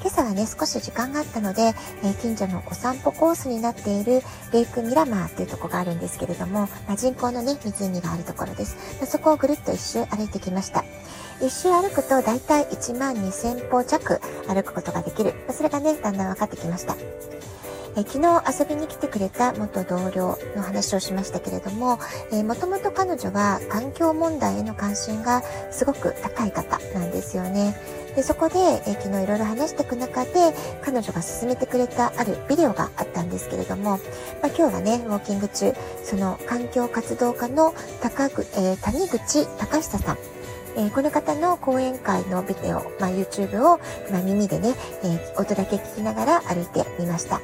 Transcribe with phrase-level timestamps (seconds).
[0.00, 8.76] 今朝はね、少し時間があったので、え、近所のお散歩コースになっているレイクミラマーっていうとこがあるんですけれども、まあ、人工のね、湖があるところです。
[8.98, 10.84] ま、そこをぐるっと一周歩いてきました。
[11.42, 15.34] 一周歩くと大体1万2000歩弱歩くことができる。
[15.50, 16.96] それがね、だんだん分かってきました。
[17.96, 21.98] え昨日遊びに来てくれた元同僚の話をしましたけれども、
[22.32, 25.42] えー、もともと彼女は環境問題への関心が
[25.72, 27.76] すごく高い方なんですよね。
[28.16, 30.30] でそこで、え昨日いろいろ話していく中で
[30.82, 40.18] 彼女が勧めてくれたあるビデオがあったんですけれども、まあ、今日はねウォーキング中その環境活動家の高く、えー、谷口隆久さん
[40.76, 47.40] えー、この方の講演会のビデオ、まあ、YouTube を、まあ、耳でね、えー、音だけ聞きながら歩いてみました。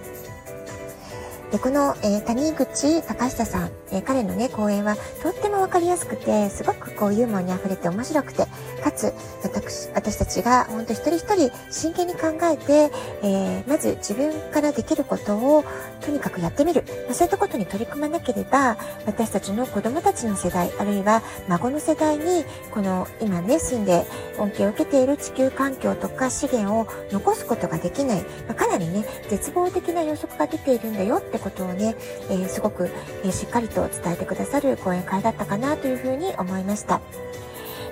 [1.51, 8.47] でこの、えー、谷口隆久さん、えー、彼のね、講演はとってもわかりやすくて、すごくこうユーモアに溢れて面白くて、
[8.83, 9.13] かつ、
[9.45, 12.91] 私、私たちが本当一人一人真剣に考えて、
[13.23, 15.65] えー、まず自分からできることを
[16.01, 16.85] とにかくやってみる。
[17.07, 24.05] まあ、そういったことに取り組まなければ、私たちの子供たちの世代、あるいは孫の世代に、この今ね、住んで
[24.39, 28.23] 恩恵を受けている地球環境とか資源を残すことができない。
[28.49, 31.97] まあ、かなりね、絶望的な予測が出ているんだよってことをね、
[32.31, 32.91] えー、すごく、
[33.25, 37.01] えー、しっかりと伝えてくださる講演会だったかなというふうに思いました。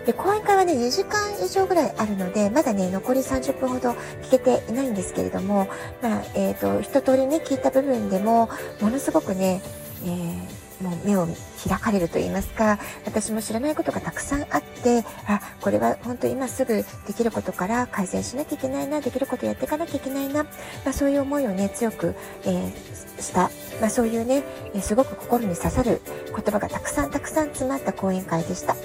[0.07, 3.91] で、講演会はね、2時間以上ぐらいあるので、まだね、残り30分ほど
[4.23, 5.67] 聞けていないんですけれども、
[6.03, 9.63] まあ、えっ、ー、と、一通りね、聞いた部分でも、ものすごくね、
[10.05, 11.27] えーもう目を
[11.67, 20.51] 開かれると言いますか、私も知らないことがたくさんあって、あ、これは本当今すぐできることから改善しなきゃいけないな、できることやっていかなきゃいけないな、ま
[20.87, 22.15] あ、そういう思いをね、強く、
[22.45, 24.43] えー、した、まあ、そういうね、
[24.81, 28.77] すごく心に刺さる言葉がたくさんたくさん詰まった講演会でした。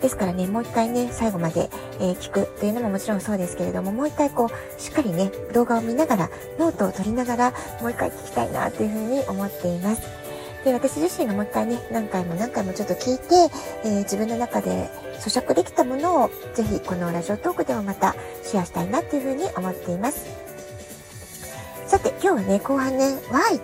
[0.00, 7.50] ですからね、もう一回ね、最後まで、えー、聞くというのももちろんそうですけれども、もう一回こう、しっかりね、動画を見ながら、ノートを取りながら、
[7.80, 10.27] もう一回聞きたいなというふうに思っています。
[10.68, 13.24] で、私自身がもう一回ね、何回も何回もちょっと聞いて、
[13.84, 18.14] えー、自分の中で咀嚼できたものを、ぜひこのラジオトークでもまた
[18.44, 20.26] シェアしたいなっていうふうに思っています。
[21.86, 23.60] さて、今日はね、後半ね、Why っ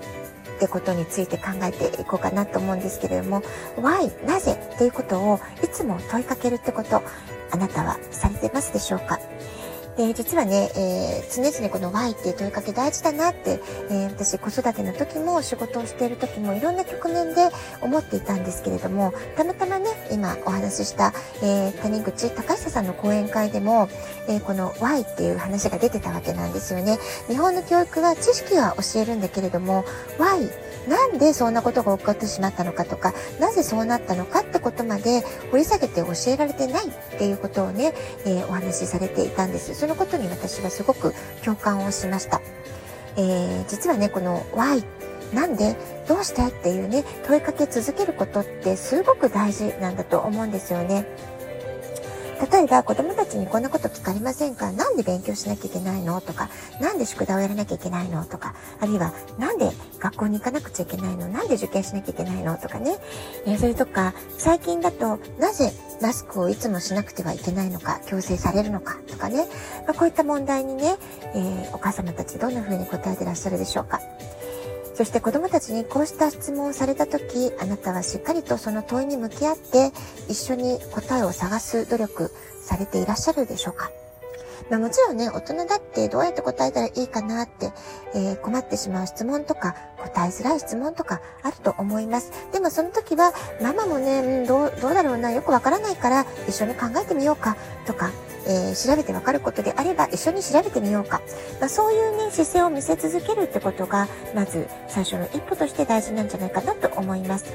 [0.59, 3.43] てことについて考えていこうかなと思うんですけれども、
[3.77, 4.27] Why?
[4.27, 7.03] なぜっていうことをいつも問いかけるってこと、
[7.51, 9.21] あなたはされてますでしょうか？
[9.97, 13.61] で、実はね、えー、常々この Y っていう問いかけ大事だなって、
[13.91, 17.51] えー、私子育ての時も仕事をしている時もいろんな局面で
[17.81, 21.13] 思っていたんですけれども、たまたまね、今お話しした、
[21.43, 23.89] えー、谷口隆久さんの講演会でも、
[24.29, 26.99] えこの Y っていう話が出てたわけなんですよね。
[27.29, 29.85] 日本の教育は知識は教えるんだけれども、
[30.19, 30.51] Y
[30.89, 37.95] なんでそんなことが起こってしまったのかとか、なぜそうなったのかってことまで掘り下げて教えられてないっていうことをね、
[38.27, 39.75] えー、お話しされていたんです。
[39.75, 42.41] そのことに私はすごく共感をしました。
[43.17, 44.85] えー、実はね、この Y
[45.33, 45.75] なんで？
[46.07, 46.47] どうして？
[46.47, 51.07] っていうね、問いかけ続けることってすごく大事なんだと思うんですよね。
[52.53, 54.73] 例えば子供たちにこんなこと聞かれませんか？
[54.73, 56.21] なんで勉強しなきゃいけないの？
[56.21, 56.51] とか、
[56.81, 58.25] なんで宿題をやらなきゃいけないの？
[58.25, 61.29] とか、あるいはなんで学校に行かなくちゃいけないの？
[61.29, 62.57] なんで受験しなきゃいけないの？
[62.57, 62.97] とかね。
[63.47, 65.73] えー、それとか、最近だとなぜ
[66.03, 68.97] マスクをいつもしなくてはいけないのか、強制されるのか？
[69.07, 69.47] とかね。
[69.87, 70.97] まあ、こういった問題にね、
[71.35, 74.01] えー、お母様たちどんな風に答えてらっしゃるでしょうか？
[74.95, 79.91] そして子供たちにこうした質問をされた時、あなたはしっかりとその問いに向き合って
[80.29, 82.31] 一緒に答えを探す努力
[82.63, 83.91] されていらっしゃるでしょうか？
[84.71, 87.73] まあ、もちろんね、大人だってどうやって答えたらいいかなって、
[88.15, 92.33] えー、困ってしまう質問とか、答えづらい質問とかあると思います。
[92.53, 97.57] でもその時は、ママもね、うん、どう、どうだろうな、よくわからないから一緒に考えてみようか
[97.87, 98.11] とか、
[98.47, 101.21] えー、調べてわかることであれば一緒に調べてみようか。
[101.61, 107.47] まあ、そういうね、姿勢を見せ続けるってことが、まず最初の一歩として大事なんじゃないかなと思います。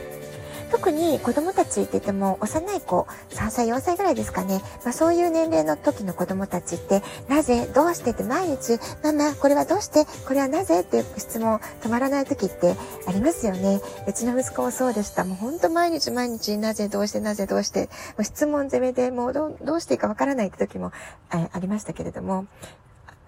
[0.72, 4.62] 特に子供たちって言っても幼い子、3歳、4歳ぐらいですかね。
[4.84, 12.76] まあそういう年齢の時の子供たちって、なぜどうしてって毎日、ママ、これはどうしてこれはなぜっていう質問止まらない時って
[13.08, 13.82] ありますよね。
[14.08, 15.26] うちの息子もそうでした。
[15.26, 17.88] もうほんと毎日毎日、なぜどうしてなぜどうして、も
[18.20, 20.92] う質問攻めでもうどうしていいかわからないって時も
[21.30, 22.46] ありましたけれども、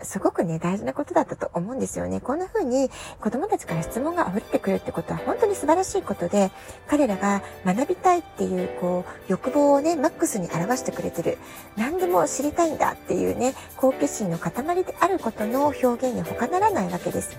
[0.03, 2.19] すごくね、大事なことだったと思うんですよね。
[2.19, 2.89] こんな風に
[3.19, 6.51] 子供たちから質問が溢れてくるってことは本当に素晴らしいことで、
[6.88, 11.38] 彼らが学びたいっていう、こう、欲望をね、マックスに表してくれてる。
[11.77, 14.51] 何でも知りたいんだっていうね、好奇心の塊
[14.83, 17.38] であることの表現に他ならないわけです。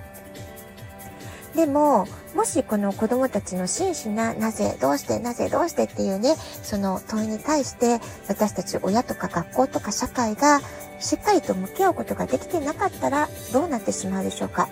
[1.55, 10.61] でも、もしこの子供たちの真摯ななぜ、どうして、なぜ、どうしてっていうね、その問いに対して私たち親とか学校とか社会が
[10.99, 14.69] しっかりと向き合うことができてなかったらどうなってしまうでしょうか？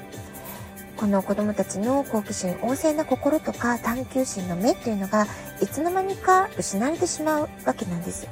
[0.97, 5.27] この子供たちの好奇心、旺盛な心とか探求心の目っていうのが
[5.61, 8.27] いつの間にか失われてしまうわけなんです。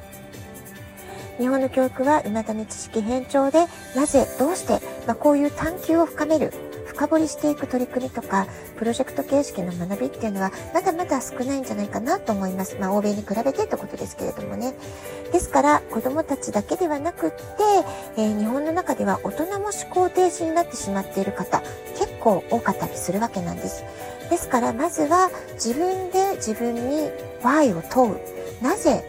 [1.39, 6.53] 日本の教育は未だに知識偏重で、なぜ、どうして、まあ、こういう探求を深める
[6.99, 12.77] 深掘りしていく取り組みとか、プロジェクト形式の学びっていうのは、まだまだ少ないんじゃないかなと思います。
[12.81, 14.75] まあ、欧米に比べてってことですけれどもね。
[15.33, 17.37] ですから、子供たちだけではなくって、
[18.17, 21.63] えー、日本の中では大人も思考停止になってしまっている方、
[21.97, 23.85] 結構多かったりするわけなんです。
[24.29, 27.13] ですから、まずは自分で自分に
[27.45, 28.19] Y を問う。
[28.61, 29.05] なぜ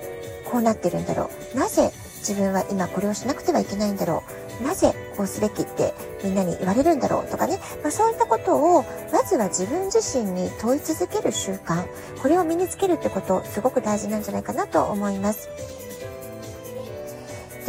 [0.46, 11.86] こうなってるんだろうなぜ自分は今これをしなくてはいけないんだろうなぜこうすべきってみんなに言われるんだろうとかね、まあ、そういったことをまずは自分自身に問い続ける習慣
[12.22, 15.79] これを身につけるってことすごく大事なんじゃないかなと思います。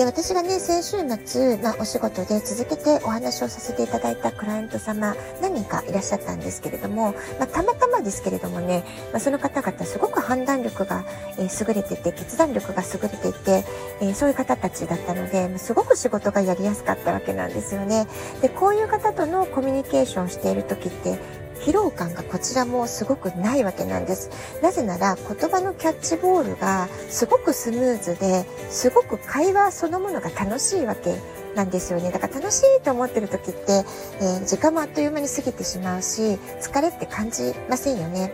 [0.00, 8.82] で、私がね、先週末、まあ、お仕事で続けてお話をさせていただいたクライアント様、何人かいらっしゃったんですけれども、まあ、たまたまですけれどもね、
[9.12, 11.05] まあ、その方々すごく判断力が、
[11.37, 13.67] えー、優れてて、決断力が優れていて、
[14.00, 18.06] えー、そういう方たちだったので、ますごく仕事がやりやすかったわけなんですよね。
[18.41, 21.19] で、こういう方とのコミュニケーションしている時って、
[21.61, 24.31] 疲労感がこちらもすごくないわけなんです。
[24.62, 31.17] なぜなら言葉のキャッチボールがすごくスムーズですごく会話そのものが楽しいわけ
[31.55, 32.11] なんですよね。
[32.11, 33.85] だから楽しいと思ってる時って、
[34.21, 38.33] えー、時間もあっという間に過ぎてしまうし、疲れって感じませんよね。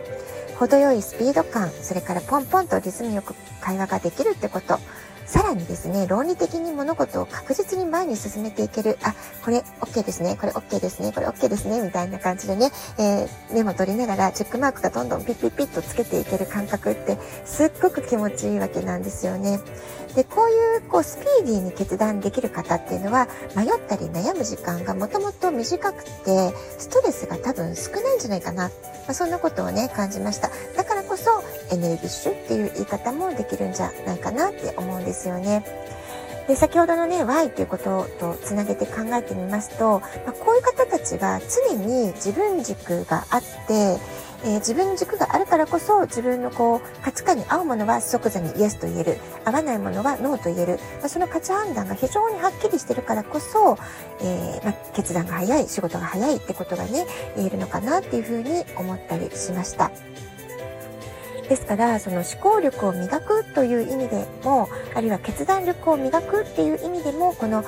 [0.57, 4.79] 程よいスピード感、それからポンポンとリズムよく会話ができるってこと。
[5.27, 9.13] さらにですね、論理的に物事を確実に前に進めていける、あ、
[9.43, 19.59] これ OK ですね、これ OK ですね、これ OK ですね、みたいな感じでね、えー、メモ取りながらチェックマークがどんどんピッピッピッとつけていける感覚ってすっごく気持ちいいわけなんですよね。
[20.15, 28.69] で、こういうこうスピーディーに決断できる方っていうのは迷ったり悩む時間がもともと短くてストレスが多分少ないんじゃないかな。
[28.69, 28.71] ま
[29.09, 30.49] あ、そんなことをね、感じました。
[31.71, 35.63] エネルギッシュっていう言い方もできるんじゃないかなって思うんですよね。
[36.47, 43.99] で、先ほどのね、Y っていうこととつなげて考えてみますと、まあ、こういう方たちが常に自分軸があって、
[44.43, 53.77] えー、自分軸があるからこそ自分のこう価値観に合うものは即座にイエスと言える合わないものはノーと言える、まあ、その価値判断が非常にはっきりしてるからこそ、
[54.21, 57.05] えー、まあ、決断が早い仕事が早いってことがね
[57.35, 59.91] 言えるのかなっていうふうに思ったりしました。
[61.49, 67.63] ですから、その思考力を磨くという意味でも、あるいは決断力を磨くっていう意味でも、この、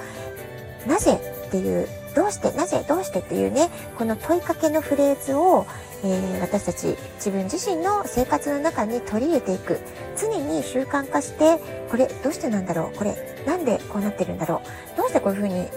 [0.87, 5.65] なぜっていう、どうして、なぜ、どうしてっていうね、この問いかけのフレーズを、
[6.03, 9.79] えー、私たち自分自身の生活の中に取り入れていく。
[10.17, 11.59] 常に習慣化して、
[11.89, 13.15] これどうしてなんだろうこれ
[13.45, 14.61] なんでこうなってるんだろ
[14.93, 15.67] うどうしてこういうふうに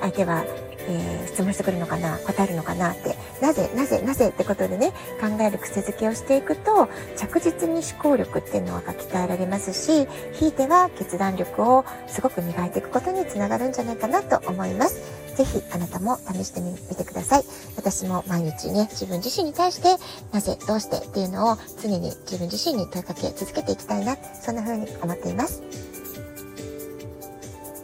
[0.00, 0.44] 相手は
[0.88, 15.28] えー、質問してくるのかな答えるのかなってなぜなぜなぜってことでね考える癖づけをしていくと着実に思考力っていうのが鍛えられますしひいては決断力をすごく磨いていくことにつながるんじゃないかなと思います。
[15.38, 17.44] ぜひあなたも試してみてください。
[17.76, 19.96] 私も毎日ね、自分自身に対して、
[20.32, 25.62] なぜ、どうしてっていうのを常に自分自身に問いかけ続けていきたいな、そんな風に思っています。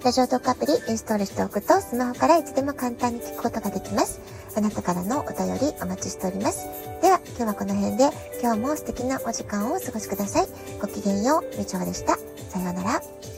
[0.04, 4.20] ラジオトークアプリインストールしておくとスマホからいつでも簡単に聞くことができます。
[4.54, 6.68] あなたからのお便りお待ちしております。
[7.00, 8.10] では今日はこの辺で
[8.42, 10.46] 今日も素敵なお時間をお過ごしください。
[10.78, 12.18] ごきげんよう、みちょでした。
[12.50, 13.33] さようなら。